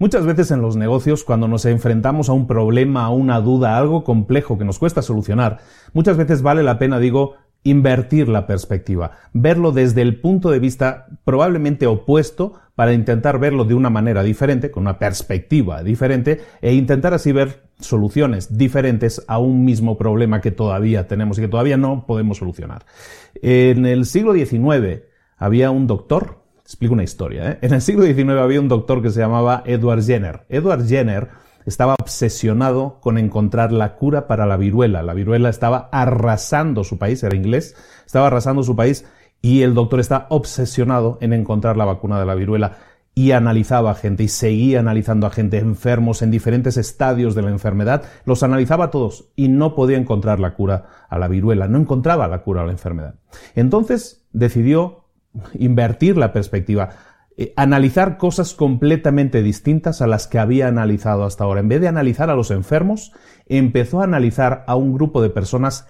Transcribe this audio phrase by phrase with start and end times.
[0.00, 3.78] Muchas veces en los negocios, cuando nos enfrentamos a un problema, a una duda, a
[3.78, 5.58] algo complejo que nos cuesta solucionar,
[5.92, 11.06] muchas veces vale la pena, digo, invertir la perspectiva, verlo desde el punto de vista
[11.24, 17.12] probablemente opuesto para intentar verlo de una manera diferente, con una perspectiva diferente, e intentar
[17.12, 22.06] así ver soluciones diferentes a un mismo problema que todavía tenemos y que todavía no
[22.06, 22.84] podemos solucionar.
[23.42, 25.02] En el siglo XIX
[25.36, 27.52] había un doctor explico una historia.
[27.52, 27.58] ¿eh?
[27.62, 30.44] En el siglo XIX había un doctor que se llamaba Edward Jenner.
[30.50, 31.30] Edward Jenner
[31.64, 35.02] estaba obsesionado con encontrar la cura para la viruela.
[35.02, 37.74] La viruela estaba arrasando su país, era inglés,
[38.04, 39.06] estaba arrasando su país
[39.40, 42.76] y el doctor está obsesionado en encontrar la vacuna de la viruela
[43.14, 47.50] y analizaba a gente y seguía analizando a gente enfermos en diferentes estadios de la
[47.50, 52.28] enfermedad, los analizaba todos y no podía encontrar la cura a la viruela, no encontraba
[52.28, 53.14] la cura a la enfermedad.
[53.54, 55.07] Entonces decidió
[55.54, 56.90] invertir la perspectiva,
[57.36, 61.60] eh, analizar cosas completamente distintas a las que había analizado hasta ahora.
[61.60, 63.12] En vez de analizar a los enfermos,
[63.46, 65.86] empezó a analizar a un grupo de personas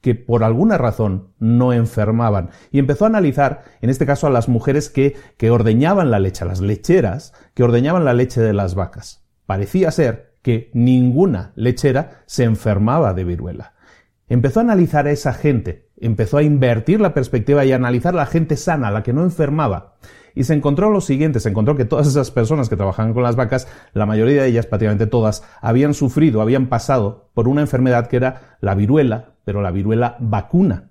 [0.00, 2.50] que por alguna razón no enfermaban.
[2.70, 6.44] Y empezó a analizar, en este caso, a las mujeres que, que ordeñaban la leche,
[6.44, 9.26] a las lecheras que ordeñaban la leche de las vacas.
[9.46, 13.74] Parecía ser que ninguna lechera se enfermaba de viruela.
[14.28, 18.18] Empezó a analizar a esa gente, empezó a invertir la perspectiva y a analizar a
[18.18, 19.94] la gente sana, la que no enfermaba.
[20.34, 23.36] Y se encontró lo siguiente, se encontró que todas esas personas que trabajaban con las
[23.36, 28.16] vacas, la mayoría de ellas, prácticamente todas, habían sufrido, habían pasado por una enfermedad que
[28.16, 30.90] era la viruela, pero la viruela vacuna.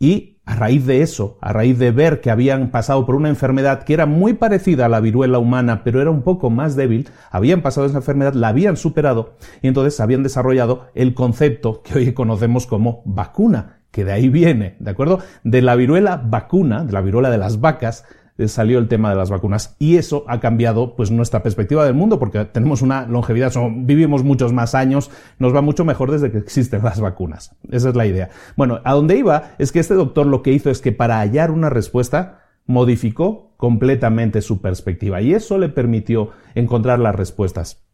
[0.00, 3.84] Y a raíz de eso, a raíz de ver que habían pasado por una enfermedad
[3.84, 7.62] que era muy parecida a la viruela humana, pero era un poco más débil, habían
[7.62, 12.66] pasado esa enfermedad, la habían superado y entonces habían desarrollado el concepto que hoy conocemos
[12.66, 15.20] como vacuna, que de ahí viene, ¿de acuerdo?
[15.44, 18.04] De la viruela vacuna, de la viruela de las vacas,
[18.40, 21.92] eh, salió el tema de las vacunas y eso ha cambiado pues nuestra perspectiva del
[21.92, 26.38] mundo porque tenemos una longevidad, vivimos muchos más años, nos va mucho mejor desde que
[26.38, 27.54] existen las vacunas.
[27.70, 28.30] Esa es la idea.
[28.56, 31.50] Bueno, a donde iba es que este doctor lo que hizo es que para hallar
[31.50, 37.84] una respuesta modificó completamente su perspectiva y eso le permitió encontrar las respuestas.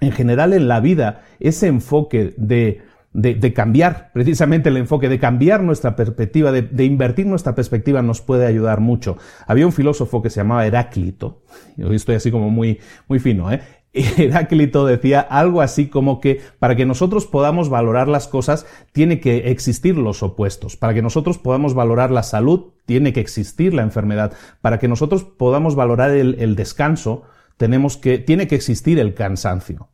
[0.00, 5.62] En general en la vida, ese enfoque de de, cambiar precisamente el enfoque, de cambiar
[5.62, 9.16] nuestra perspectiva, de, invertir nuestra perspectiva nos puede ayudar mucho.
[9.46, 11.42] Había un filósofo que se llamaba Heráclito,
[11.78, 12.78] hoy estoy así como muy,
[13.08, 13.60] muy fino, ¿eh?
[13.92, 19.50] Heráclito decía algo así como que para que nosotros podamos valorar las cosas tiene que
[19.50, 20.76] existir los opuestos.
[20.76, 24.32] Para que nosotros podamos valorar la salud tiene que existir la enfermedad.
[24.60, 27.24] Para que nosotros podamos valorar el, el descanso
[27.56, 29.88] tenemos que, tiene que existir el cansancio.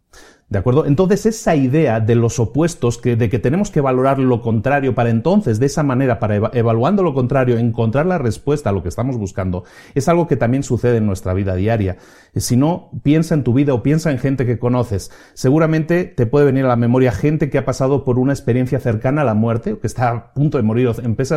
[0.49, 0.87] ¿De acuerdo?
[0.87, 5.59] Entonces esa idea de los opuestos, de que tenemos que valorar lo contrario para entonces,
[5.59, 9.65] de esa manera, para evaluando lo contrario, encontrar la respuesta a lo que estamos buscando,
[9.97, 11.97] es algo que también sucede en nuestra vida diaria.
[12.37, 15.11] Si no, piensa en tu vida o piensa en gente que conoces.
[15.35, 19.23] Seguramente te puede venir a la memoria gente que ha pasado por una experiencia cercana
[19.23, 20.89] a la muerte, que está a punto de morir,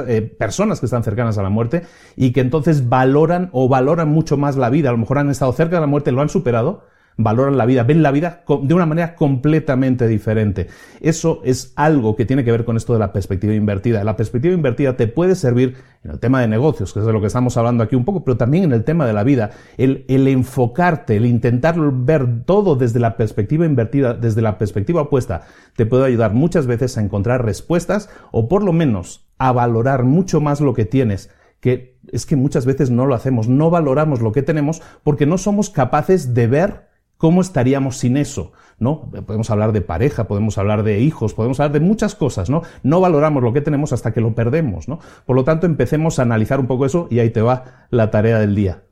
[0.08, 1.82] eh, personas que están cercanas a la muerte
[2.16, 4.90] y que entonces valoran o valoran mucho más la vida.
[4.90, 6.84] A lo mejor han estado cerca de la muerte, lo han superado
[7.20, 10.68] valoran la vida, ven la vida de una manera completamente diferente.
[11.02, 14.04] Eso es algo que tiene que ver con esto de la perspectiva invertida.
[14.06, 17.20] La perspectiva invertida te puede servir en el tema de negocios, que es de lo
[17.20, 19.52] que estamos hablando aquí un poco, pero también en el tema de la vida.
[19.78, 25.42] El, enfocarte, el intentar ver todo desde la perspectiva invertida, desde la perspectiva opuesta,
[25.76, 30.40] te puede ayudar muchas veces a encontrar respuestas o por lo menos a valorar mucho
[30.40, 31.30] más lo que tienes
[31.60, 35.38] que es que muchas veces no lo hacemos, no valoramos lo que tenemos porque no
[35.38, 36.89] somos capaces de ver
[37.20, 38.54] ¿Cómo estaríamos sin eso?
[38.80, 39.12] ¿No?
[39.12, 42.62] Podemos hablar de pareja, podemos hablar de hijos, podemos hablar de muchas cosas, ¿no?
[42.82, 45.00] No valoramos lo que tenemos hasta que lo perdemos, ¿no?
[45.26, 48.40] Por lo tanto, empecemos a analizar un poco eso y ahí te va la tarea
[48.40, 48.84] del día.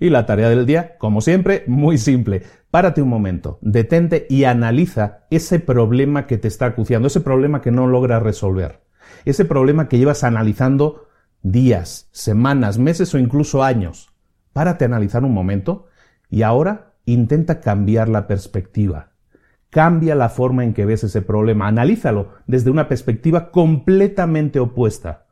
[0.00, 2.44] Y la tarea del día, como siempre, muy simple.
[2.70, 7.70] Párate un momento, detente y analiza ese problema que te está acuciando, ese problema que
[7.70, 8.80] no logras resolver,
[9.26, 11.08] ese problema que llevas analizando
[11.42, 14.08] días, semanas, meses o incluso años.
[14.54, 15.88] Párate a analizar un momento
[16.30, 19.10] y ahora intenta cambiar la perspectiva.
[19.70, 21.66] Cambia la forma en que ves ese problema.
[21.66, 25.26] Analízalo desde una perspectiva completamente opuesta.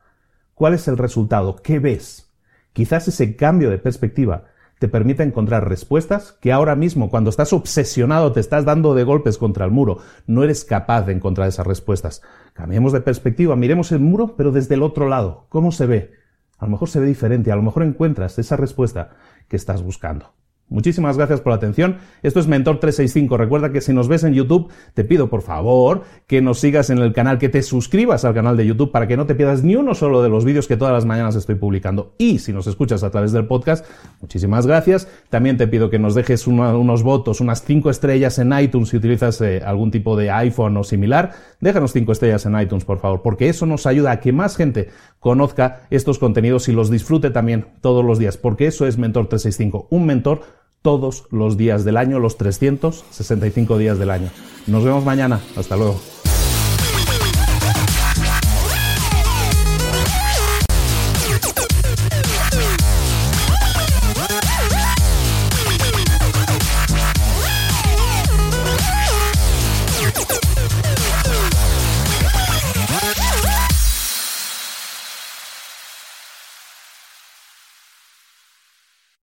[0.55, 1.57] ¿Cuál es el resultado?
[1.57, 2.33] ¿Qué ves?
[2.73, 4.45] Quizás ese cambio de perspectiva
[4.79, 9.39] te permita encontrar respuestas que ahora mismo, cuando estás obsesionado, te estás dando de golpes
[9.39, 12.21] contra el muro, no eres capaz de encontrar esas respuestas.
[12.53, 15.47] Cambiemos de perspectiva, miremos el muro, pero desde el otro lado.
[15.51, 16.15] ¿Cómo se ve?
[16.59, 19.11] A lo mejor se ve diferente, a lo mejor encuentras esa respuesta
[19.47, 20.35] que estás buscando.
[20.73, 21.99] Muchísimas gracias por la atención.
[22.23, 23.37] Esto es Mentor 365.
[23.37, 26.99] Recuerda que si nos ves en YouTube, te pido por favor que nos sigas en
[26.99, 29.77] el canal, que te suscribas al canal de YouTube para que no te pierdas ni
[29.77, 32.15] uno solo de los vídeos que todas las mañanas estoy publicando.
[32.17, 33.85] Y si nos escuchas a través del podcast,
[34.23, 35.09] muchísimas gracias.
[35.29, 39.41] También te pido que nos dejes unos votos, unas cinco estrellas en iTunes si utilizas
[39.43, 41.33] eh, algún tipo de iPhone o similar.
[41.61, 44.89] Déjanos cinco estrellas en iTunes, por favor, porque eso nos ayuda a que más gente
[45.21, 49.89] conozca estos contenidos y los disfrute también todos los días, porque eso es Mentor 365,
[49.91, 54.31] un mentor todos los días del año, los 365 días del año.
[54.67, 55.41] Nos vemos mañana.
[55.57, 56.22] Hasta luego.